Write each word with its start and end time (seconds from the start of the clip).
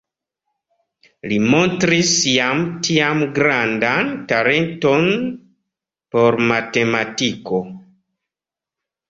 Li 1.31 1.35
montris 1.51 2.13
jam 2.31 2.63
tiam 2.87 3.21
grandan 3.35 4.09
talenton 4.33 5.07
por 6.17 6.41
matematiko. 6.55 7.63